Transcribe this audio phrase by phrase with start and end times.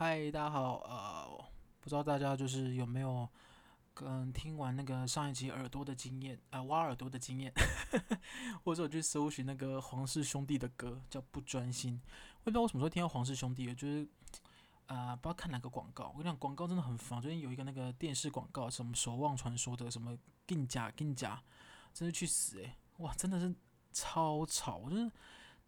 [0.00, 1.44] 嗨，大家好，呃，
[1.80, 3.28] 不知道大家就是有没有
[3.94, 7.52] 跟听完那个上一集耳朵的经验，啊、呃，挖耳朵的经验，
[8.62, 12.00] 或者我去搜寻那个黄氏兄弟的歌，叫不专心。
[12.04, 14.06] 我也不知道我什么时候听到黄氏兄弟，就是
[14.86, 16.12] 啊、呃，不知道看哪个广告。
[16.16, 17.20] 我跟你讲，广告真的很烦。
[17.20, 21.42] 最近有一个那个电视广告，什么守望传说的，什么更假更假，
[21.92, 23.52] 真是去死诶、哇，真的是
[23.92, 25.10] 超吵，我就是。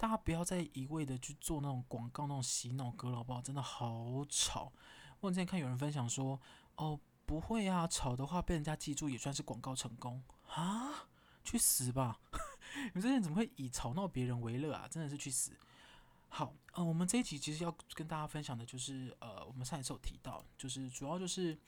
[0.01, 3.43] 大家不要再一味的去做那种广告，那种洗脑歌了，好不好？
[3.43, 4.73] 真的好吵。
[5.21, 6.41] 我之前看有人分享说，
[6.77, 11.06] 哦，不会啊，吵的话被人家记住也算是广告成功啊？
[11.45, 12.19] 去死吧！
[12.75, 14.89] 你们这些人怎么会以吵闹别人为乐啊？
[14.89, 15.52] 真的是去死。
[16.28, 21.59] 好，呃，我们这一集其实要跟大家分享的就是，呃，我们上一次有提到，就是主要就是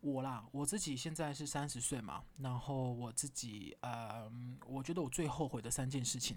[0.00, 4.28] 我啦，我自己现在是三十岁嘛，然后我自己，呃，
[4.66, 6.36] 我觉得我最后悔的三件事情。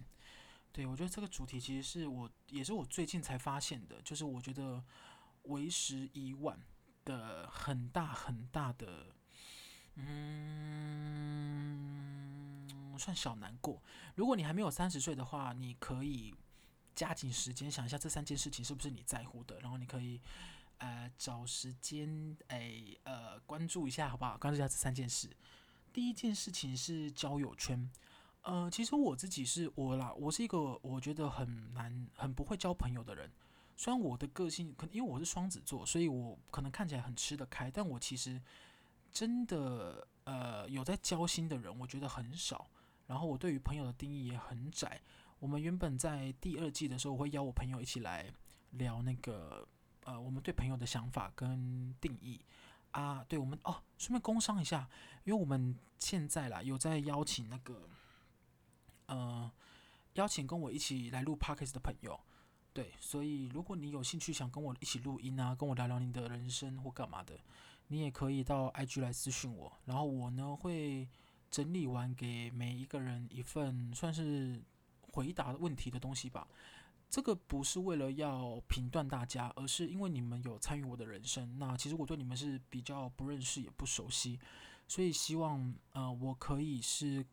[0.71, 4.81] 对，我觉得这个主题其实是我，也是我最近才发现的，就是我觉得
[5.43, 6.59] 为时已晚
[7.03, 9.15] 的很大很大的，
[9.95, 10.17] 嗯，
[12.97, 13.81] 算小难过。
[14.15, 16.33] 如果你还没有三十岁的话，你可以
[16.95, 20.21] 加紧时间想一下这三件事情是不是你在乎的，然后你可以
[20.77, 24.37] 呃找时间哎呃关注一下，好不好？
[24.37, 25.29] 关注一下这三件事。
[25.91, 27.89] 第一件事情是交友圈。
[28.49, 33.31] 呃，其实我自己是我啦，我是一个我觉得很难、很不会交朋友的人。
[33.77, 38.41] 虽然我的个性可能因为我是双子座，所以我可能看起来很吃得开，但我其实
[39.11, 42.67] 真的呃有在交心的人，我觉得很少。
[43.05, 44.99] 然后我对于朋友的定义也很窄。
[45.37, 48.25] 我们原本在第二季的时候，我会邀我朋友一起来
[48.71, 49.67] 聊那个
[50.05, 52.41] 呃我们对朋友的想法跟定义
[52.93, 53.23] 啊。
[53.29, 54.89] 对，我们哦，顺便工商一下，
[55.23, 57.87] 因为我们现在啦有在邀请那个。
[59.09, 59.51] 呃，
[60.13, 62.19] 邀请跟我一起来录 Podcast 的朋友，
[62.73, 67.33] 对，所以如果你有兴趣想跟我一起录音啊，跟我聊聊你的人生或干嘛的，
[67.87, 71.07] 你也可以到 IG 来私讯我，然后我呢会
[71.49, 74.61] 整理完给每一个人一份算是
[75.11, 76.47] 回答问题的东西吧。
[77.09, 84.39] 这个不是为了要评断大家，而是因为你们有参与我的人生，那其实我对你们是比较不认识也不熟悉，
[84.87, 87.25] 所以希望呃我可以是。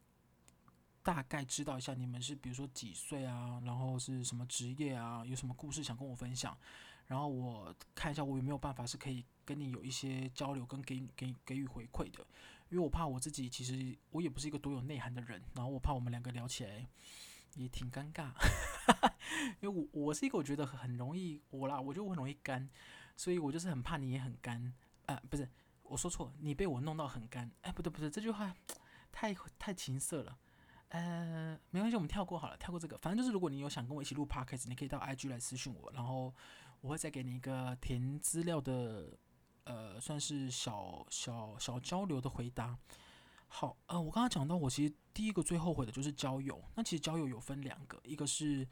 [1.07, 6.59] 大概知道一下你们是比如说几岁啊，然后是什么职业啊，有什么故事想跟我分享，
[7.07, 12.27] 然后我看一下我有没有办法是可以跟你有一些交流跟给给给予回馈的，
[12.71, 16.85] 因为我怕我自己其实我也不是一个多有内涵的人，然后我怕我们两个聊起来
[17.55, 18.33] 也挺尴尬，
[19.63, 22.69] 因为我我是一个我觉得很容易我啦，我觉得我很容易干，
[23.17, 24.61] 所以我就是很怕你也很干，
[25.07, 25.49] 啊、呃，不是
[25.85, 28.53] 我说错，你被我弄到很干，哎，不对不对，这句话
[29.13, 30.37] 太太情色了。
[30.91, 32.97] 呃，没关系，我们跳过好了，跳过这个。
[32.99, 36.33] 反正就是，如果你有想跟我一起录 podcast，你可以到 IG 来私讯我，然后
[36.81, 39.19] 我会再给你一个填资料的，
[39.65, 42.79] 呃，算是小小小交流的回答。
[43.49, 46.63] 好，呃，我刚刚讲到，我其实第一个最后悔的就是交友。
[46.77, 48.67] 那其实交友有分两个，一个是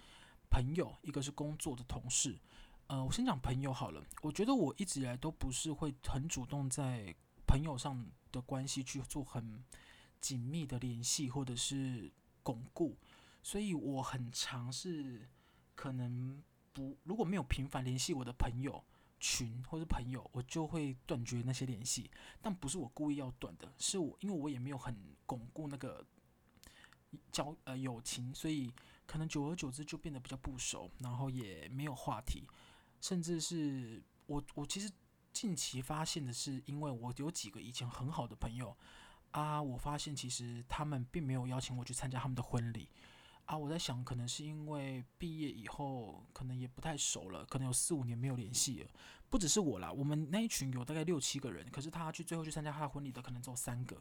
[0.49, 2.39] 朋友，一个是工作的同事。
[2.87, 4.01] 呃，我先讲朋友好了。
[4.23, 7.13] 我觉得我一直以来都不是会很主动在
[7.45, 9.65] 朋友上的关系去做很。
[10.25, 12.11] 紧密的联系或者是
[12.43, 12.97] 巩固，
[13.43, 15.29] 所以我很尝试，
[15.75, 16.43] 可能
[16.73, 18.83] 不如果没有频繁联系我的朋友
[19.21, 22.11] 群或者朋友，我就会断绝那些联系。
[22.41, 24.97] 但不是我故意要断的，是我因为我也没有很
[25.27, 26.03] 巩固那个
[27.31, 28.73] 交呃友情，所以
[29.07, 32.49] 可能久而久之就变得比较不熟，然后也没有话题，
[33.03, 34.91] 甚至是我我其实
[35.35, 38.75] 近期发现的是，因为我有几个以前很好的朋友。
[39.35, 42.89] 啊，我发现其实他们并没有邀请我去参加他们的婚礼。
[43.47, 48.89] 啊，我在想，可能是因为毕业以后可能也不太熟了，可能有四五年没有联系了。
[49.29, 54.01] 不只是我啦，我们那一群有大概六七个人，可是他去最后去参加他的婚礼的可能只有三个。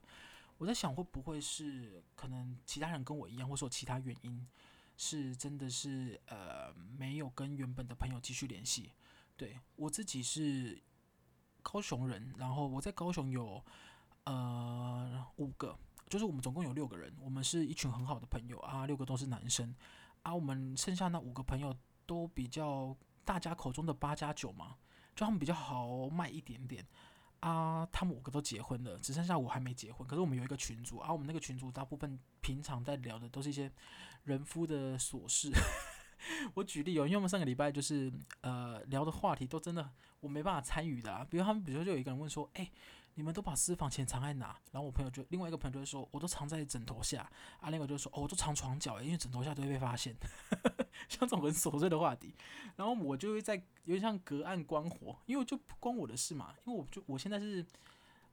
[0.59, 4.47] 我在想，会不会是可能其他人跟我一样，或者有其他原因，
[4.97, 8.91] 是真的是呃没有跟原本的朋友继续联系？
[9.35, 10.79] 对，我自己是
[11.63, 13.65] 高雄人，然后我在高雄有。
[14.25, 15.77] 呃，五个，
[16.09, 19.75] 就是我们总共有六个人，我们是一群很好的朋友啊，六个都是男生
[20.21, 20.33] 啊。
[20.33, 21.75] 我们剩下那五个朋友
[22.05, 24.75] 都比较大家口中的八加九嘛，
[25.15, 26.85] 就他们比较豪迈一点点
[27.41, 27.85] 啊。
[27.91, 30.07] 他们五个都结婚了，只剩下我还没结婚。
[30.07, 33.71] 可是我们有一个群组啊，我们那个群组大部分平常在聊的都是一些
[34.23, 35.51] 人夫的琐事，
[36.55, 38.11] 我举例哦，因为我们上个礼拜就是
[38.41, 39.89] 呃聊的话题都真的
[40.21, 41.27] 我没办法参与的啊。
[41.29, 42.71] 比如他们，比如说就有一个人问说：“哎，
[43.15, 47.29] 你们都把私房钱藏在哪？”然后我朋友就另外一个朋友就会说：“我都藏在枕头下。”
[47.61, 50.15] 啊，另外就说：“哦，我都藏床脚，因为枕头下都会被发现。
[51.09, 52.33] ”像这种很琐碎的话题，
[52.75, 53.55] 然后我就会在
[53.85, 56.53] 有点像隔岸观火，因为就不关我的事嘛。
[56.65, 57.65] 因为我就我现在是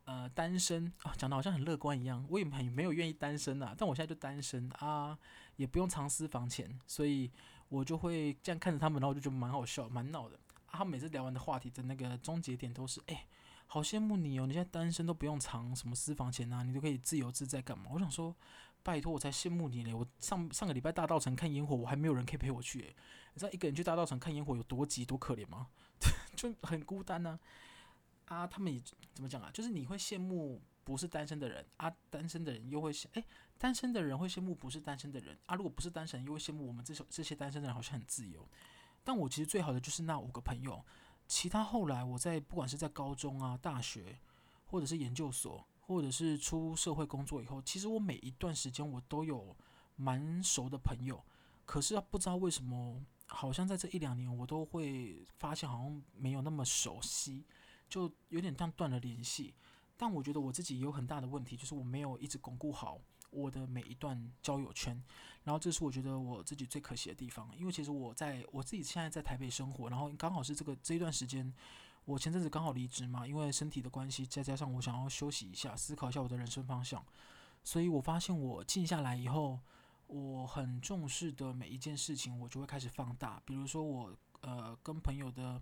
[0.05, 2.25] 呃单身啊，讲的好像很乐观一样。
[2.29, 5.19] 我也很没有愿意单身啊，但我现在就单身啊，
[5.57, 7.31] 也不用藏私房钱，所以。
[7.71, 10.35] 我就会这样看着他们，然后我就觉得蛮好笑、蛮闹的。
[10.67, 13.25] 啊，他们每次聊完的话题的那个终结点都是：哎，
[13.73, 14.49] 好羡慕你哦！
[14.49, 17.85] 你现在单身都不用藏什么私房钱啊，你都可以自由自在干嘛？
[17.93, 18.35] 我想说，
[18.83, 19.95] 拜托，我才羡慕你嘞！
[19.95, 22.79] 我上上个礼拜大稻城看烟火，我还没有人可以陪我去。
[23.33, 25.69] 你知道一个人去大稻城看烟火有多挤、多可怜吗？
[26.35, 27.39] 就很孤单呢、
[28.25, 28.45] 啊。
[28.45, 28.83] 他们也
[29.15, 29.49] 怎么讲啊？
[29.55, 33.25] 就是你会羡慕不是单身的人啊，单身的人又会想，哎。
[33.57, 38.49] 单身的人会羡慕不是单身的人啊，如果不是单身，又会羡慕我们这些这些单身的人好像很自由。
[39.05, 40.83] 但我其实最好的就是那五个朋友，
[41.31, 44.19] 其他后来我在不管是在高中啊、大学，
[44.67, 49.57] 或者是研究所，或者是出社会工作以后，其实我每一段时间我都有
[49.95, 51.23] 蛮熟的朋友，
[51.65, 57.45] 可是不知道为什么，好像在这一两年我都会发现好像没有那么熟悉，
[57.89, 59.55] 就有点像断了联系。
[59.97, 62.99] 但我觉得我自己有很大的问题，就是我没有一直巩固好。
[63.31, 65.01] 我的每一段交友圈，
[65.45, 71.51] 然后这是我觉得我自己最可惜的地方，因为其实我在我自己现在在台北生活，然后刚好是这个这一段时间，
[72.05, 77.03] 我前阵子刚好离职嘛，因为身体的关系，再加上我想要休息一下，思考一下我的人生方向，
[77.65, 79.59] 所以我发现我静下来以后，
[80.09, 85.61] 我很重视的每一件事情，我就会开始放大，比如说我呃跟朋友的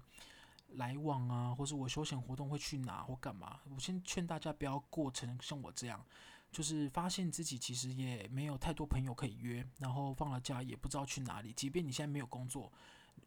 [0.71, 6.05] 来往啊，或是我休闲活动会去哪或干嘛，我先劝大家不要过成像我这样。
[6.51, 11.53] 就是发现自己其实也没有太多朋友可以约，然后放了假也不知道去哪里。
[11.53, 12.73] 即便你现在没有工作，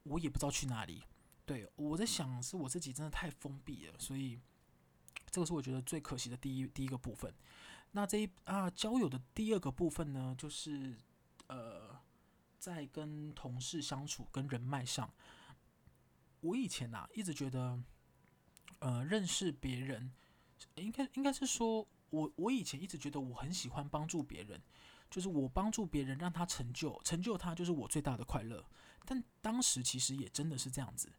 [0.04, 1.04] 我也不知道去哪里。
[1.46, 4.40] 对，我在想，是我自己真的太封闭了，所以
[5.30, 7.34] 这个是我觉得最可惜的第一第一个部分。
[7.92, 10.98] 那这一啊交友的第二个部分呢，就是
[11.48, 12.00] 呃
[12.58, 15.14] 在跟同事相处跟人脉上，
[16.40, 17.80] 我以前呐一直觉得，
[18.80, 20.12] 呃认识别人
[20.76, 21.88] 应该应该是说。
[22.12, 24.62] 我我以前一直觉得我很喜欢帮助别人，
[25.10, 28.64] 就是我帮助别人让他成就，成就他就是我最大的快乐。
[29.04, 31.12] 但当时其实也真的是这样子，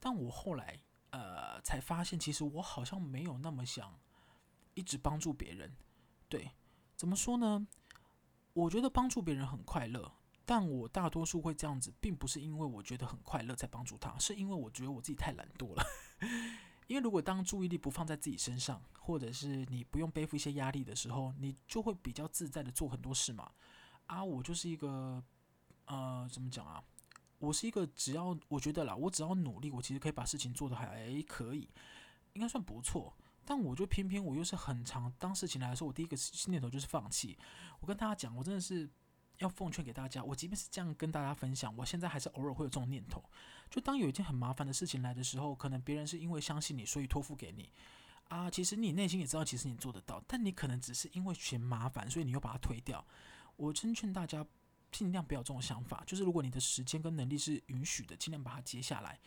[0.00, 4.00] 但我后来呃才发现，其实我好像没有那么想
[4.72, 5.76] 一直帮助别人。
[6.28, 6.50] 对，
[6.96, 7.66] 怎么说呢？
[8.54, 10.10] 我觉得帮助别人很快乐，
[10.46, 15.84] 但我大多数会这样子，并不是因为我觉得很快乐才帮助他，是因为我觉得我自己太懒惰了。
[16.86, 23.50] 因为如果当注意力不放在自己身上，或者是你不用背负一些压力的时候，你就会比较自在的做很多事嘛。
[24.06, 25.22] 啊，我就是一个，
[25.86, 26.82] 呃，怎么讲啊？
[27.38, 31.68] 我是一个只要我觉得啦，我只要努力，我其实可以把事情做得还可以，
[32.34, 33.12] 应该算不错。
[33.44, 36.16] 但我就偏偏我又是很长，当事情来的时候，我第一个
[36.46, 37.36] 念头就是放弃。
[37.80, 38.88] 我跟大家讲，我真的是。
[39.38, 43.22] 要奉劝给大家，我即便是这样跟大家分享，我现在还是偶尔会有这种念头。
[43.68, 47.70] 就当有一件很麻烦的事情来的时候，可能别人是因为相信你，所以托付给你
[48.28, 48.50] 啊。
[48.50, 53.04] 其实你内心也知道，其实你做得到，但你可能只是因为嫌麻烦，所以你又把它推掉。
[53.56, 54.46] 我真劝大家
[54.90, 56.02] 尽量不要这种想法。
[56.06, 59.18] 就是如果你的时间跟能力是允许的，尽量把它接下来，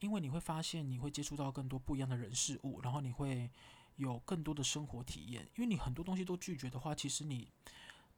[0.00, 3.50] 因为你会发现你会接触到更多不一样的人事物，然后你会
[3.96, 5.48] 有更多的生活体验。
[5.56, 7.50] 因为你很多东西都拒绝的话，其实你。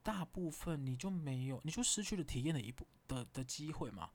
[0.02, 4.10] 大部分你就没有，你就失去了体验的一部的的机会嘛。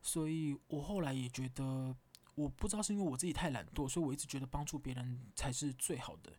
[0.00, 1.94] 所以我后来也觉得，
[2.34, 6.32] 我不知道是因为我自己太懒惰，所以我一直觉得帮助别人才是最好的。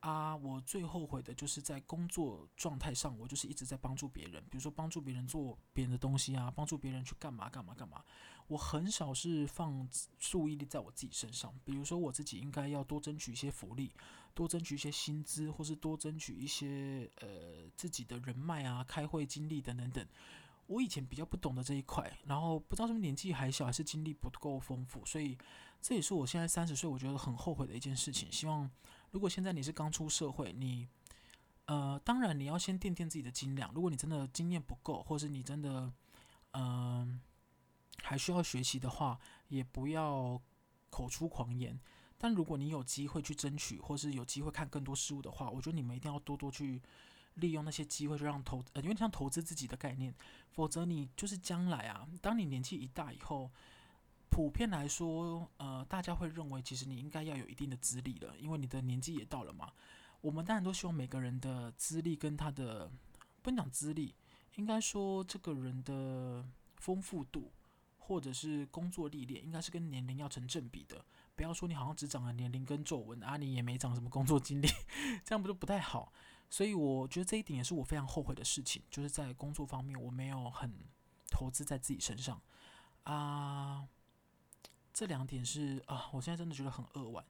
[0.00, 8.04] 啊，我最后悔的就是在工作状态上，我就是一直在帮助别人，比如说帮助别人做别人的东西啊，帮助别人去干嘛干嘛干嘛。
[8.48, 9.88] 我很少是放
[10.18, 13.90] 注意力在我自己身上，比如说我自己应该要多争取一些福利，
[14.34, 20.06] 多争取一些薪资，或是多争取一些呃自己的人脉啊、开会经历等等等。
[20.66, 25.38] 我以前比较不懂得这一块，然后不知道是不是年纪还小，还是经历不够丰富，所以
[25.80, 28.30] 这也是我现在三十岁，我觉得很后悔的一件事情。
[28.30, 28.70] 希望。
[29.10, 30.88] 如果现在你是刚出社会，你，
[31.66, 33.72] 呃，当然你要先垫垫自己的斤两。
[33.72, 35.92] 如果你真的经验不够，或是你真的，
[36.50, 37.20] 嗯、
[38.02, 40.42] 还需要学习的话，也不要
[40.90, 41.78] 口出狂言。
[42.24, 46.80] 但如果你有机会去争取，或是有机会看更多事物的话，我觉得你们一定要多多去
[47.34, 50.14] 利用那些机会，就让投，呃，因为像投资自己的概念，
[50.52, 53.50] 否则你就是将来啊，当你年纪一大以后。
[54.30, 59.70] 普遍来说，呃，大家会认为其实你应该要有一定的资历了，因为你的年纪也到了嘛。
[60.22, 62.90] 我们当然都希望每个人的资历跟他的，
[63.42, 64.12] 不能讲资历，
[64.56, 66.44] 应该说这个人的
[66.78, 67.52] 丰富度
[68.06, 71.04] 或者是工作历练，应该是跟年龄要成正比的。
[71.34, 74.68] 不要说你好像只长了年龄跟皱纹啊，你也没长什么工作经历，
[75.24, 76.12] 这样不就不太好？
[76.50, 80.72] 所以我觉得这一点也是我非常后悔的事情，就是在工作方面我没有很
[81.30, 82.40] 投资在自己身上
[83.04, 83.88] 啊。
[84.92, 87.24] 这两点是啊，我现在真的觉得很扼腕。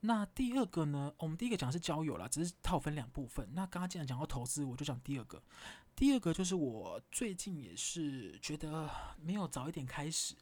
[0.00, 1.12] 那第二个呢？
[1.18, 3.48] 我们第一个讲是交友啦，只是它有分两部分。
[3.52, 5.42] 那刚刚既然讲到投资，我就讲第二个。
[5.98, 8.88] 第二个就是我最近也是觉得
[9.20, 10.36] 没有早一点开始，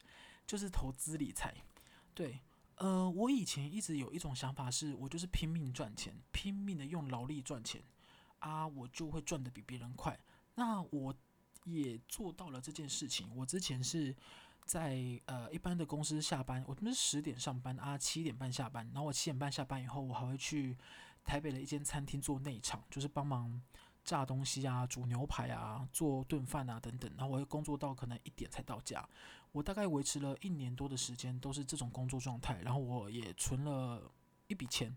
[0.45, 1.51] 就是投资理财。
[2.13, 2.39] 对，
[2.75, 7.81] 呃，我以前一直有一种想法是，我就是拼命赚钱，拼命的用劳力赚钱
[8.37, 10.19] 啊，我就会赚得比别人快。
[10.53, 11.11] 那我
[11.63, 13.27] 也做到了这件事情。
[13.35, 14.15] 我之前是。
[14.67, 18.85] 在呃一般的公司下班，我们是十点上班啊，七点半下班。
[18.87, 20.77] 然后我七点半下班以后，我还会去
[21.23, 23.61] 台北的一间餐厅做内场，就是帮忙
[24.07, 27.11] 炸东西啊、煮牛排啊、做炖饭啊等等。
[27.17, 29.07] 然后我会工作到可能一点才到家。
[29.51, 32.61] 我大概维持了一年多的时间，都是这种工作状态。
[32.61, 34.09] 然后我也存了
[34.47, 34.95] 一笔钱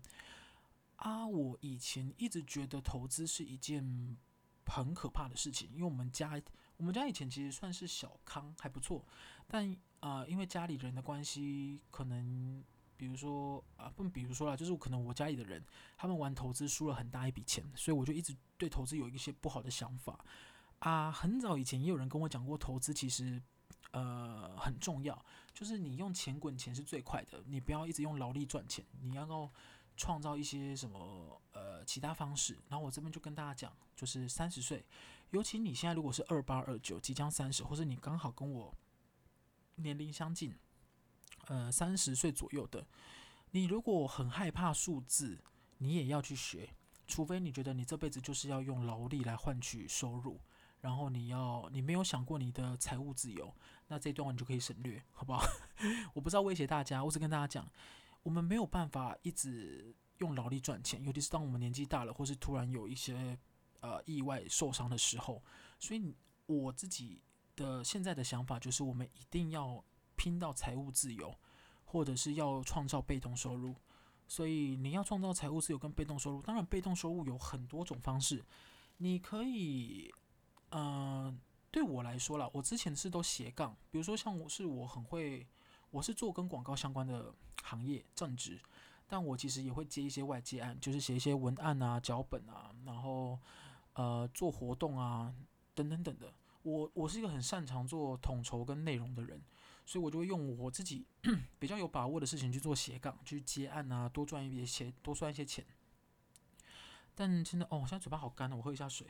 [0.95, 1.27] 啊。
[1.27, 4.17] 我以前一直觉得投资是一件
[4.65, 6.41] 很可怕的事情，因为我们家。
[6.77, 9.05] 我们家以前其实算是小康，还不错，
[9.47, 12.63] 但呃，因为家里人的关系，可能
[13.01, 15.59] 比如说啊，不，比如说啦，就是可能我家里的人
[15.97, 20.23] 他们玩投资输了很大一笔钱，所以我就一直对投资有一些不好的想法
[20.77, 21.11] 啊。
[21.11, 23.41] 很早以前也有人跟我讲过，投资其实
[23.89, 29.49] 呃很重要，就是你用钱滚钱是最快的，你不要一直用劳力赚钱，你要够
[29.97, 32.55] 创造一些什么呃其他方式。
[32.69, 34.85] 然后我这边就跟大家讲，就是三十岁。
[35.31, 38.71] 尤其你现在如果是二八二九，即将三十，或者你刚好跟我
[39.77, 40.53] 年龄相近，
[41.47, 42.85] 呃，三十岁左右的，
[43.51, 45.39] 你如果很害怕数字，
[45.77, 46.69] 你也要去学，
[47.07, 50.39] 除非你觉得你这辈子就是要用劳力来换取收入，
[50.79, 53.53] 然后你要你没有想过你的财务自由，
[53.87, 55.43] 那这段话你就可以省略，好不好？
[56.13, 57.69] 我不知道威胁大家，我只跟大家讲，
[58.23, 63.37] 我们没有办法一直用劳力赚钱，尤其是当我们年纪大了，或是突然有一些。
[63.83, 65.41] 呃，意外受伤的时候，
[65.79, 67.19] 所以我自己
[67.55, 69.83] 的现在的想法就是，我们一定要
[70.21, 71.35] 拼到财务自由，
[71.83, 73.73] 或者是要创造被动收入。
[74.27, 78.45] 所以你要创造财务自由跟被动收入，当然被动收入有很多种方式。
[78.97, 80.13] 你可以，
[80.69, 81.35] 呃，
[81.71, 85.47] 对我来说啦，我之前是都斜杠，比如说像我是我很会，
[85.89, 88.61] 我是做跟广告相关的行业正职，
[89.07, 93.39] 但我其实也会接一些外接案，就是写一些文案啊、脚本啊，然后。
[93.93, 95.35] 呃，做活动啊，
[95.75, 99.41] 等等等的，我我是一个很擅长做统筹跟内容的人，
[99.85, 101.05] 所以我就会用我自己
[101.59, 105.65] 比较有把握的事情去做斜杠，去接案啊，多赚一笔钱，多赚一些钱。
[107.13, 109.07] 但真的哦，我现在嘴巴好干了，我喝一下水。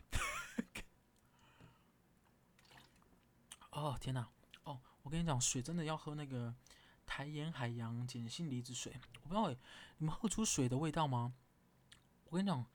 [3.71, 4.29] 哦天哪，
[4.63, 6.53] 哦，我跟你讲，水真的要喝那个
[7.05, 8.99] 台盐海洋碱性离子水。
[9.23, 9.57] 我不知道诶，
[9.97, 11.33] 你们喝出水的味道吗？
[12.29, 12.65] 我跟你讲，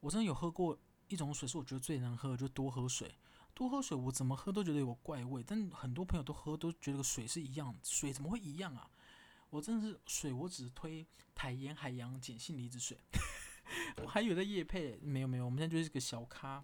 [0.00, 0.78] 我真的有喝过。
[1.08, 3.14] 一种水是我觉得最难喝的，就多喝水。
[3.56, 5.42] 多喝水，我怎么喝都觉得有怪味。
[5.42, 8.90] 但很多朋友都喝都觉得水是一样，水怎么会一样啊？
[9.48, 12.98] 我真的是水，我只推台盐海洋碱性离子水。
[14.04, 16.62] 我还以为在夜配，没有没有，我们现在就是个小咖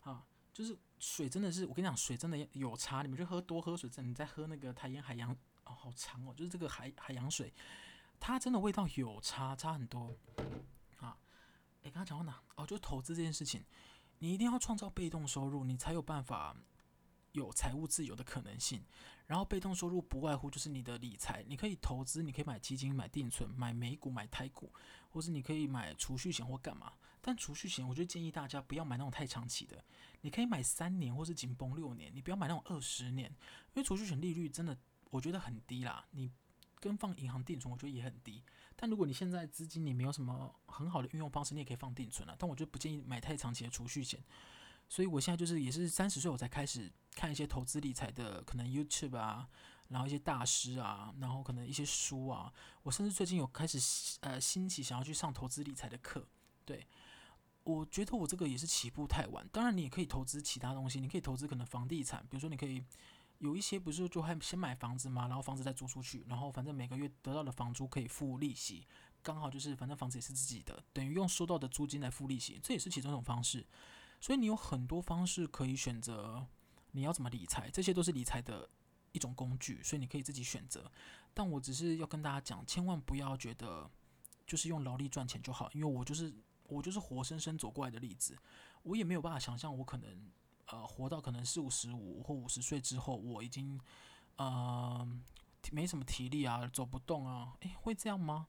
[0.00, 0.26] 啊。
[0.52, 3.02] 就是水真的是，我跟你讲，水真的有差。
[3.02, 5.30] 你们就喝多喝水，真的你在喝那个台盐海洋
[5.64, 7.54] 哦，好长哦，就是这个海海洋水，
[8.18, 10.16] 它真的味道有差，差很多。
[10.96, 11.16] 啊
[11.82, 12.42] 诶，刚刚讲到哪？
[12.56, 13.64] 哦，就投资这件事情，
[14.24, 16.56] 你一定要创造被动收入，你才有办法
[17.32, 18.82] 有财务自由的可能性。
[19.26, 24.72] 然后被动收入不外乎就是你的理财，你可以投资，你可以买基金、买定存、买美股、买台股，
[25.10, 26.90] 或是你可以买储蓄险或干嘛。
[27.20, 29.84] 但储蓄险，我就建议大家不要买那种太长期的，
[30.22, 33.30] 你可以买三年或是紧绷六年，你不要买那种二十年，
[33.74, 34.74] 因为储蓄险利率真的
[35.10, 36.02] 我觉得很低啦。
[36.12, 36.32] 你
[36.80, 38.42] 跟放银行定存，我觉得也很低。
[38.76, 42.34] 但如果你现在资金你没有什么很好的运用方式，你也可以放定存啊。
[42.38, 44.22] 但我就不建议买太长期的储蓄险。
[44.88, 49.48] 所以我现在就是也是三十岁我才开始看一些投资理财的，可能 YouTube 啊，
[49.88, 52.52] 然后一些大师啊，然后可能一些书啊。
[52.82, 53.78] 我甚至最近有开始
[54.20, 56.26] 呃兴起想要去上投资理财的课。
[56.64, 56.86] 对，
[57.62, 59.48] 我觉得我这个也是起步太晚。
[59.52, 62.84] 当然你也可以投资其他东西，你可以投资可能房地产，比如说你可以。
[63.38, 68.86] 有一些不是就还先买房子嘛，然后房子再租出去，然后反正每个月得到的房租可以付利息，
[69.22, 73.66] 刚好就是反正房子也是自己的，等于用收到的租金来付利息，这也是其中一种方式。
[74.20, 76.46] 所以你有很多方式可以选择，
[76.92, 78.70] 你要怎么理财，这些都是理财的
[79.12, 80.90] 一种工具，所以你可以自己选择。
[81.34, 83.90] 但我只是要跟大家讲，千万不要觉得
[84.46, 86.32] 就是用劳力赚钱就好，因为我就是
[86.68, 88.38] 我就是活生生走过来的例子，
[88.84, 90.30] 我也没有办法想象我可能。
[90.66, 93.80] 呃活到可能四五十五或五十岁之后，我已经
[94.36, 95.06] 呃
[95.72, 98.46] 没什么体力啊，走不动啊，诶，会这样吗？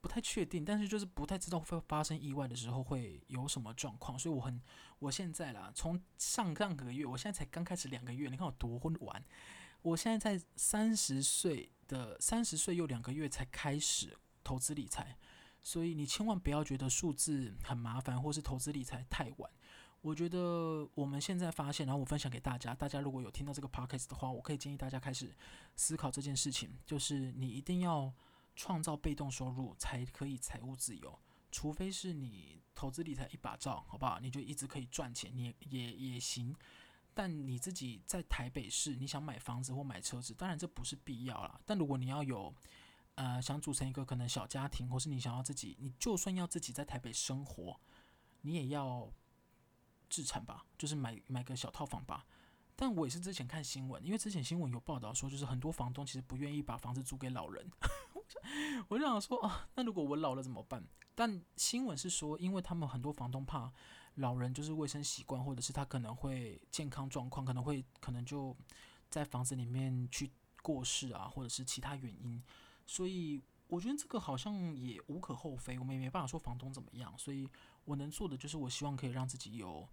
[0.00, 4.60] 不太确定，但是就是不太知道会发生意外的时候会有什么状况，所以我很，
[4.98, 9.24] 我现在啦，从上上个月，我现在才刚开始两个月，你看我多晚，
[9.80, 15.16] 我现在在三十岁的三十岁又两个月才开始投资理财，
[15.62, 19.50] 所以你千万不要觉得数字很麻烦，或是投资理财太晚。
[20.04, 25.34] 我觉得我们现在发现，然后我分享给大家，大家如果有听到这个 podcast 的话，我可以建议大家开始
[25.74, 28.12] 思考这件事情，就是你一定要。
[28.56, 31.18] 创造被动收入才可以财务自由，
[31.50, 34.20] 除非是你投资理财一把照，好不好？
[34.20, 36.54] 你就一直可以赚钱，你也也行。
[37.12, 41.60] 但你自己在台北市，你想买房子或买车子，当然这不是必要啦。
[41.66, 42.54] 但如果你要有，
[43.16, 47.80] 呃，想组成一个可能小家庭，或是你想要自己，你就算要自己在台北生活，
[48.42, 49.12] 你也要
[50.14, 52.24] 置产吧，就是买买个小套房吧。
[52.76, 57.70] 但我也是之前看新闻，因为之前新闻有报道说，就是很多房东其实不愿意把房子租给老人。
[58.88, 60.84] 我就想说啊，那如果我老了怎么办？
[61.14, 63.72] 但新闻是说，因为他们很多房东怕
[64.14, 68.56] 老人就是卫生习惯，或者是他可能会健康状况可能会可能就
[69.10, 70.30] 在房子里面去
[70.62, 72.42] 过世啊，或者是其他原因，
[72.86, 77.48] 所以我觉得这个好像也无可厚非，我们也没办法说房东怎么样，所以
[77.84, 79.88] 我能做的就是我希望可以让自己有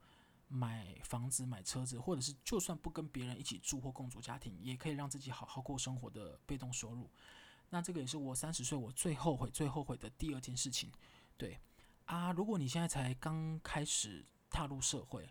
[0.54, 7.10] 买房子、买车子，或者是就算不跟别人一起住或共组家庭，也可以让自己好好过生活的被动收入。
[7.70, 10.92] 那这个也是我三十岁我最后悔、最后悔的第二件事情，
[11.38, 11.58] 对
[12.04, 15.30] 啊，如果你现在才刚开始踏入社会，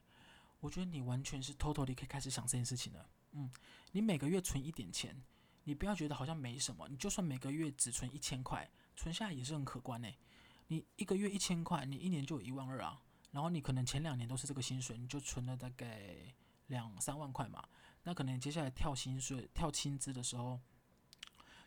[0.60, 3.06] 我觉得你完全是 totally 可以开始想这件事情了。
[3.32, 3.50] 嗯，
[3.92, 5.22] 你每个月存一点钱，
[5.64, 10.16] 你不要觉得好像没什么，你就算每个月只存一千块，存下来也是很可观诶。
[10.68, 13.02] 你一个月一千块，你一年就有一万二啊。
[13.32, 16.16] 然后你可能前两年都是这个薪水，你就存了大概
[16.66, 17.68] 两三万块嘛。
[18.02, 20.60] 那可能接下来跳薪水、跳薪资的时候。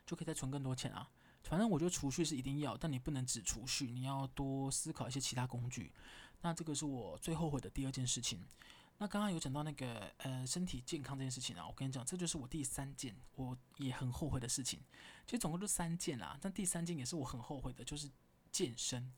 [0.06, 1.10] 就可以再存更多钱啊！
[1.44, 5.94] 反正我觉得储蓄是一定要，但你不能只储蓄，你要多思考一些其他工具。
[6.42, 8.46] 那这个是我最后悔的第二件事情。
[8.98, 14.82] 那刚刚有讲到那个呃身体健康这件事情啊，我跟你讲，这就是我第三件我也很后悔的事情。
[15.26, 18.12] 其实总共就三件啦，但第三件也是我很后悔的，就是
[18.52, 19.10] 健身。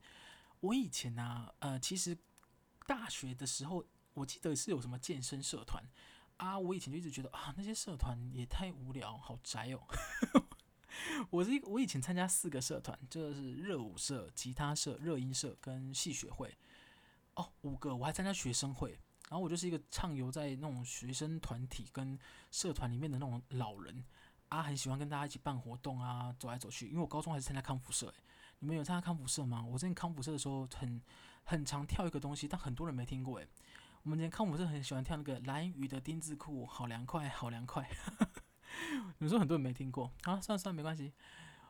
[0.59, 2.15] 我以前呢、呃，其实
[2.85, 5.83] 大学的时候，我记得是有什么健身社团
[6.37, 9.81] 啊，我以前就一直觉得啊，那些社团也太无聊，好宅哦。
[11.29, 16.57] 我是一，我以前参加四个社团，就是热舞社、吉他社、热音社跟戏学会，
[17.35, 18.97] 哦，五个，我还参加学生会。
[19.27, 22.17] 然后我就是一个畅游在那种学生团体跟
[22.51, 24.05] 社团里面的那种老人
[24.49, 26.87] 啊，很喜欢跟大家一起办活动啊，走来走去。
[26.87, 28.13] 因为我高中还是参加康复社，
[28.59, 29.65] 你们有参加康复社吗？
[29.65, 31.01] 我之前康复社的时候很
[31.45, 33.47] 很常跳一个东西，但很多人没听过，诶，
[34.03, 37.89] 我们之前康辅社很喜欢跳那个蓝雨的丁字裤，好凉快，好凉快。
[39.19, 41.13] 有时候很多人没听过，好，算了算了，没关系。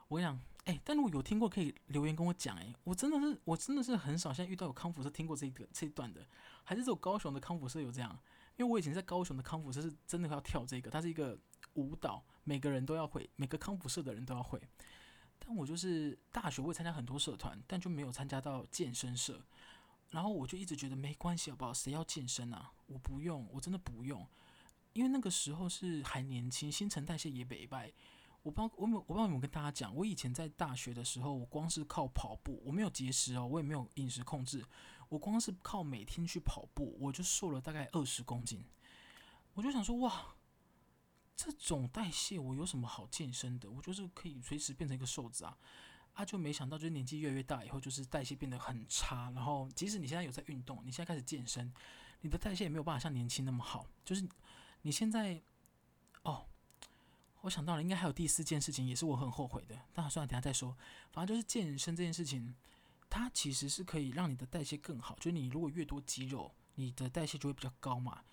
[0.08, 2.56] 我跟你讲，哎、但如果有听过，可以留言跟我讲。
[2.58, 6.26] 哎，我真的是，我真的是很少现在遇到有康复社听过这个这一段的，
[6.64, 8.18] 还是只有高雄的康复社有这样。
[8.56, 11.38] 因为我以前在高雄的康复社是真的要跳这个，它是一个
[11.74, 14.62] 舞蹈，每个人都要会，每个康复社的人都要会。
[15.40, 19.42] 但我就是大学会参加很多社团，但就没有参加到健身社。
[20.12, 21.74] 然后我就一直觉得没关系，好不好？
[21.74, 22.72] 谁要健身啊？
[22.88, 24.26] 我不用，我真的不用。
[24.94, 27.92] 因为那个时候是还年轻，新陈代谢也没败。
[28.44, 34.64] 我不知道，我没有，我不知道有没有跟大家讲，我以前在大学的时候，我光是靠跑步，我没有节食哦，我也没有饮食控制，
[35.10, 38.64] 我光是靠每天去跑步，我就瘦了大概二十公斤。
[39.56, 40.35] 我就想说，哇，
[41.36, 43.70] 这种代谢我有什么好健身的？
[43.70, 45.58] 我就是可以随时变成一个瘦子啊！
[46.14, 49.32] 啊，就没想到，就是年纪越来越大以后，就是代谢变得很差。
[49.32, 51.72] 然后，即使你现在有在运动，你现在开始健身，
[52.22, 54.28] 你的代谢也没有办法像年轻那么好，就是。
[54.82, 55.42] 你现在，
[56.22, 56.46] 哦，
[57.42, 59.76] 我想到了，应该还有第四件事情，也是我很后悔的。
[59.92, 60.78] 但算了，等下再说。
[61.12, 62.54] 反正就是健身这件事情，
[63.10, 65.16] 它其实是可以让你的代谢更好。
[65.16, 68.24] 就是你如果越多肌肉，你的代谢就会比较高嘛，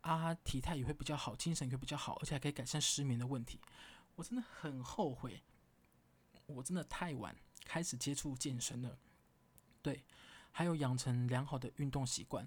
[0.00, 3.60] 啊，体态也会比较好，精神也会比较好，而且还可以改善失眠的问题。
[4.16, 5.42] 我真的很后悔，
[6.46, 7.34] 我真的太晚
[7.64, 8.98] 开始接触健身了。
[9.82, 10.04] 对，
[10.52, 12.46] 还有养成良好的运动习惯。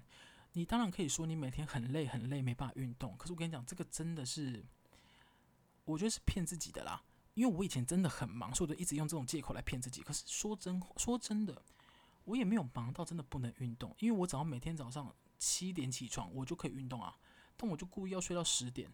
[0.52, 3.16] 你当然可以说你每天很累很累，没办法运动。
[3.16, 4.64] 可是我跟你讲，这个真的是，
[5.84, 7.02] 我觉得是骗自己的啦。
[7.34, 10.00] 因为我以前真的很忙，所以我就一直用这种借口来骗自己。
[10.00, 11.60] 可是说真说真的，
[12.24, 13.92] 我也没有忙到真的不能运动。
[13.98, 17.18] 因为我只要每天早上七点起床，我就可以运动啊。
[17.56, 18.90] 但我就故意要睡到十点，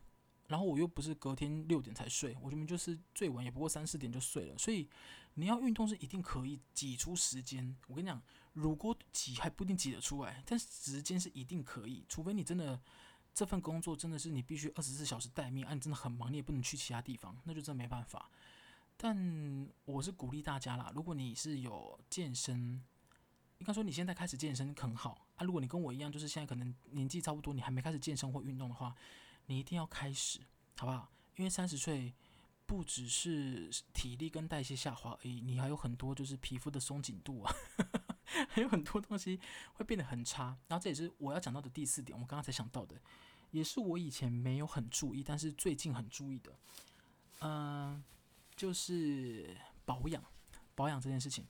[0.49, 4.59] 然后我又不是隔天六点才睡，我这边就是最晚也不过三四点就睡了。
[4.59, 4.89] 所以
[5.35, 7.77] 你要运动是一定可以挤出时间。
[7.89, 8.21] 我跟你讲。
[8.55, 12.79] 如果挤还不一定挤得出来，但是时间是一定可以，除非你真的
[13.33, 18.29] 这份工作真的是你必须二十四小时待命，啊，你真的很忙，你也不能去其他地方，那就真没办法。
[18.97, 22.83] 但我是鼓励大家啦，如果你是有健身，
[23.59, 25.45] 应该说你现在开始健身很好啊。
[25.45, 28.95] 如果你跟我一样，就是现在可能年纪差不多，你还没开始健身或运动的话，
[29.47, 30.41] 你一定要开始，
[30.77, 31.11] 好不好？
[31.37, 32.13] 因为三十岁
[32.67, 37.53] 不只是体力跟代谢下滑而已，你还有很多就是皮肤的松紧度啊，
[38.51, 39.41] 还有很多东西
[39.73, 40.57] 会变得很差。
[40.69, 43.01] 然后这也是我要讲到的第四点，我刚刚才想到的，
[43.51, 46.53] 也是我以前没有很注意，但是最近很注意的，
[47.41, 48.05] 嗯、
[48.55, 50.23] 就是保养，
[50.75, 51.47] 保养这件事情，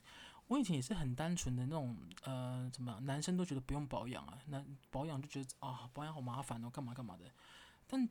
[0.51, 7.23] 我以前也是很单纯的那种，呃，怎么样，男生都觉得不用保养啊，那保养就觉得啊，保养好麻烦哦，干嘛干嘛的。
[7.87, 8.09] 但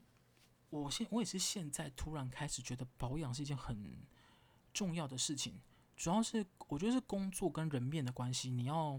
[0.70, 3.94] 我现我也是现在突然开始觉得保养是一件很
[4.72, 5.61] 重要的事情，
[5.94, 8.98] 主要是我觉得是工作跟人面的关系，你要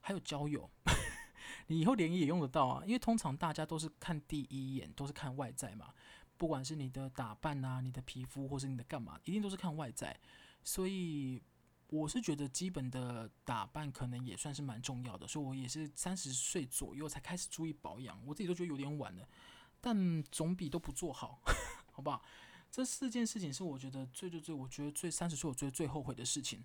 [0.00, 0.70] 还有交友，
[1.66, 5.92] 你以后联谊也用得到啊，因为通常大家都是看第一眼都是看外在嘛。
[6.36, 10.16] 不管是你的打扮啊，你的皮肤，或是你的干嘛，一定都是看外在。
[10.62, 11.42] 所以
[11.90, 15.28] 我是觉得基本的打扮可能也算是蛮重要的。
[15.28, 19.28] 所以我也是三十岁左右才开始注意保养，我自己都觉得有点晚了，
[19.80, 21.40] 但总比都不做好，
[21.92, 22.22] 好不好？
[22.70, 26.62] 这四件事情是我觉得最最最，我觉得最三十岁我觉得最后悔的事情。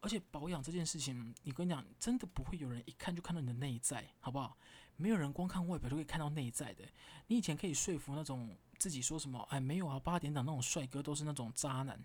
[0.00, 4.56] 而且保养这件事情，你跟你讲，真的不会有人一看就看到你的内在，好不好？
[4.96, 6.84] 没有人光看外表就可以看到内在的。
[7.28, 8.56] 你以前可以说服那种。
[8.76, 9.38] 自己说什么？
[9.50, 11.98] 哎，没有啊，八点档那种帅哥都是那种渣男。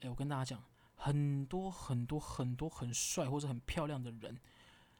[0.00, 0.62] 哎，我跟大家讲，
[1.00, 4.36] 很多很多很多很帅或者很漂亮的人，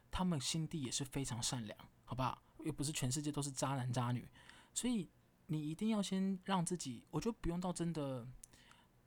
[0.09, 2.41] 他们心地也是非常善良，好不好？
[2.63, 4.27] 又不是全世界都是渣男渣女，
[4.73, 5.09] 所以
[5.47, 8.25] 你一定要先让自己，我觉得不用到真的，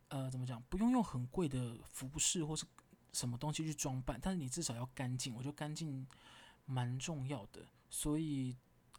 [0.08, 0.62] 呃，怎么讲？
[0.68, 2.66] 不用用很贵的服饰或是
[3.12, 5.34] 什么东西去装扮，但是你至少要干净。
[5.34, 6.06] 我觉得干净
[6.66, 8.56] 蛮重要的，所以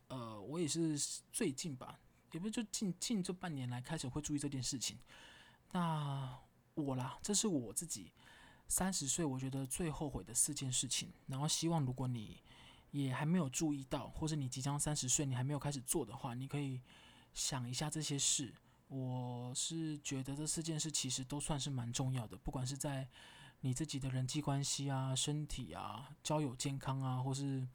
[0.08, 0.97] 呃，我也是
[1.32, 1.99] 最近吧。
[2.32, 4.97] 也不是就近近这半年来开始会注意这件事情，
[5.71, 6.36] 那
[6.75, 8.12] 我啦，这是我自己
[8.67, 11.12] 三十岁我觉得最后悔的四件事情。
[11.27, 12.38] 然后希望如果你
[12.91, 16.81] 也还没有注意到，或者你即将三十岁你还没有开始做的话，你可以
[17.33, 18.53] 想一下这些事。
[18.88, 23.07] 我是觉得这四件事其实都算是蛮重要的，不管是在
[23.62, 27.67] 你自己的人际关系啊、身体啊、交友健康啊，或是。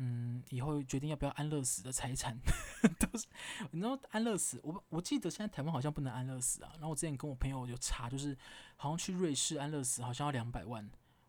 [0.00, 2.38] 嗯，以后决定要不要安乐死的财产，
[3.00, 3.26] 都是
[3.72, 4.60] 你知道安乐死。
[4.62, 6.70] 我我记得现在台湾好像不能安乐死啊。
[6.74, 8.38] 然后我之前跟我朋友有查，就是
[8.76, 10.88] 好像去瑞士安乐死好像要两百万，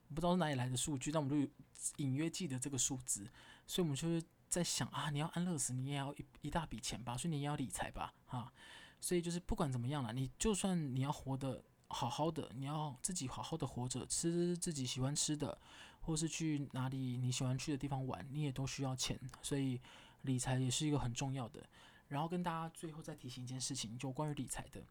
[0.10, 1.51] 不知道是哪里来的数据，但我们就
[1.97, 3.27] 隐约记得这个数字。
[3.65, 8.53] 所以我们就是在想啊，你要安乐死，你也要一一大笔钱吧，所以你也要理财吧，哈。
[9.01, 15.58] 所以就是不管怎么样了，你就算你要活得好好的，你要自己好好的活着，吃自己喜欢吃的。
[16.09, 19.79] 或是去哪里你喜欢去的地方玩，你也都需要钱，所以
[20.23, 21.63] 理财也是一个很重要的。
[22.07, 24.83] 然后跟大家最后再提醒一件事情，就关于理财的，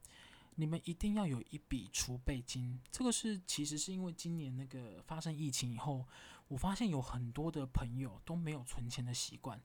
[0.55, 2.81] 你们一定要有一笔储备金。
[2.93, 6.07] 这个是其实是因为今年那个发生疫情以后，
[6.47, 9.61] 我发现有很多的朋友都没有存钱的习惯。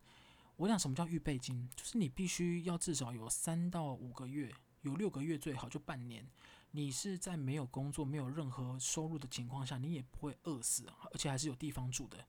[0.55, 6.27] 我讲什么叫预备金，就是你必须要至少有三到五个月，有六个月最好，就半年。
[6.75, 12.25] 你是在没有工作、没有任何收入的情况下，你也不会饿死，而且还是有地方住的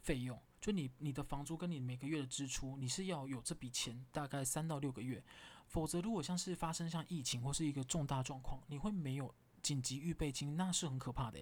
[0.00, 0.40] 费用。
[0.58, 5.22] 就你你的房租跟你每个月的支出，你是要有这笔钱，大概三到六个月。
[5.66, 11.38] 否则，如果像是发生像疫情或是一个重大状况，你会没有紧急预备金，那是很可怕的。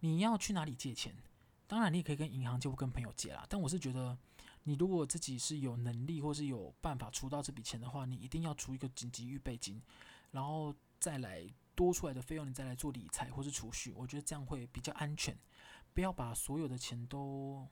[0.00, 1.14] 你要去哪里借钱？
[1.68, 3.46] 当然，你也可以跟银行借或跟朋友借啦。
[3.48, 4.18] 但我是觉得，
[4.64, 9.80] 你如果自己是有能力或是有办法出到这笔钱的话，你一定要出一个紧急预备金，
[10.32, 11.50] 然后再来。
[11.72, 15.34] 多出来的费用，你再来做理财或是储蓄，我觉得这样会比较安全。
[15.94, 17.66] 不要把所有的钱都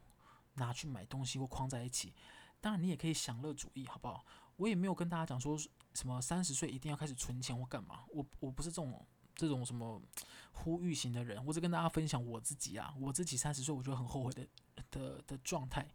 [0.55, 2.15] 拿去买东西或框在一起。
[2.59, 4.25] 当然，你也可以享乐主义，好不好？
[4.57, 5.59] 我也没有跟大家讲说
[5.93, 8.05] 什么三十岁一定要开始存钱或干嘛。
[8.09, 10.01] 我我不是这种这种什么
[10.53, 11.45] 呼吁型的人。
[11.45, 14.49] 我只跟大家分享我自己啊，我自己三十岁我觉得很后悔的
[14.91, 15.87] 的的状态。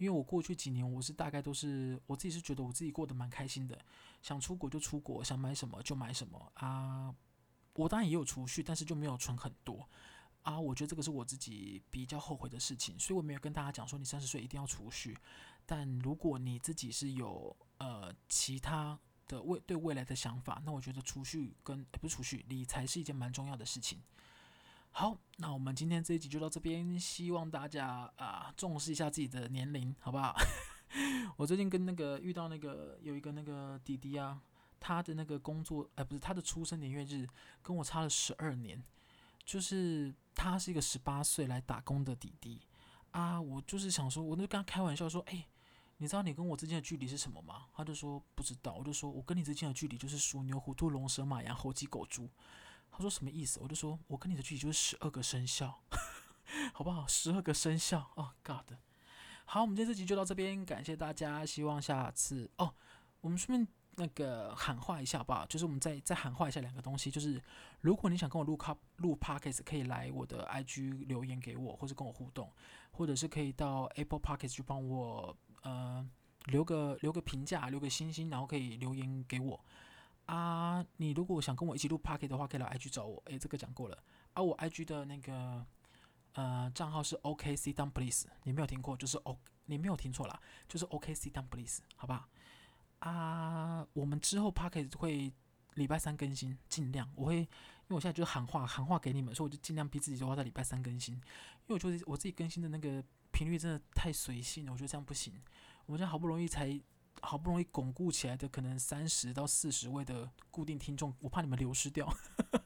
[0.00, 3.78] 因为我过去几年我是大概都是我自己是觉得我自己过得蛮开心的，
[4.22, 7.14] 想出国就出国，想买什么就买什么啊。
[7.74, 9.86] 我当然也有储蓄，但是就没有存很多
[10.40, 10.58] 啊。
[10.58, 15.14] 我觉得这个是我自己比较后悔的事情，所以我没有跟大家讲说你三十岁一定要储蓄。
[15.66, 24.00] 但如果你自己是有呃其他的未对未来的想法，那我觉得储蓄跟，不是储蓄，理财是一件蛮重要的事情。
[24.92, 30.34] 好，那我们今天这一集就到这边，希望大家啊重视一下自己的年龄，好不好？
[31.36, 34.40] 我最近跟那个遇到那个有一个那个弟弟啊。
[34.82, 37.28] 他的那个工作，哎，不是他的出生年月日
[37.60, 38.82] 跟我差了十二年，
[39.44, 42.62] 就是他是一个十八岁来打工的弟弟
[43.10, 45.46] 啊，我就是想说，我就跟他开玩笑说，哎，
[45.98, 47.66] 你知道你跟我之间的距离是什么吗？
[47.74, 48.72] 他就说不知道。
[48.72, 52.26] 我就说我跟你之间的距离就是属牛虎兔龙蛇马羊猴鸡狗猪。
[52.90, 53.58] 他说什么意思？
[53.62, 55.80] 我就说我跟你的距离就是十二个生肖，
[56.74, 57.06] 好不好？
[57.06, 58.74] 十二个生肖哦、，God。
[59.44, 61.44] 好，我们今天这集就到这边，感谢大家。
[61.44, 62.74] 希望下次哦，
[63.20, 67.42] 我们顺便那个喊话一下吧，就是我们再再喊话一下两个东西，就是
[67.80, 72.52] 如果你想跟我录卡录 Podcast，可以来我的 IG 留言给我，或者跟我互动，
[72.92, 75.36] 或者是可以到 Apple Podcast 去帮我。
[75.62, 76.08] 呃，
[76.46, 79.62] 留个留个评价，留个星星，然后可以留言给我
[80.34, 80.84] 啊。
[80.96, 83.22] 你如果想跟我一起录 Podcast 的话，可以来 IG 找我。
[83.26, 83.98] 诶，这个讲过了
[84.32, 84.42] 啊。
[84.42, 85.66] 我 IG 的那个
[86.34, 92.28] 呃账号是 OK Sit Down Please，你没有听过，就是 O，你没有听错啦，就是 OK Sit Down Please，好吧？
[93.00, 95.32] 啊，我们之后 Podcast 会
[95.74, 97.46] 礼拜三更新，尽量我会，因
[97.88, 101.20] 为我现在就是喊话喊话给你们，所以我就尽量逼自己的话在礼拜三更新，因
[101.68, 103.02] 为我觉得我自己更新的那个。
[103.32, 105.32] 频率真的太随性了，我觉得这样不行。
[105.86, 106.68] 我们这样好不容易才
[107.22, 112.06] 好不容易巩固起来的，可能三十到四十位的固定听众，我怕你们流失掉，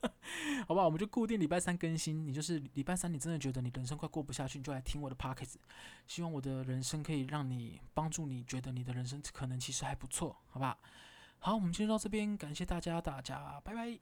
[0.66, 0.84] 好吧？
[0.84, 2.26] 我们就固定礼拜三更新。
[2.26, 5.60] 你就是礼拜三，你真的觉得你人生快过不下去，你就来听我的 p o c k e t。
[6.06, 10.78] 希望我的人生可以让你帮助你，觉得你的人生可能其实还不错，好吧？
[11.38, 13.98] 好，我们今天到这边，感谢大家，大家拜拜。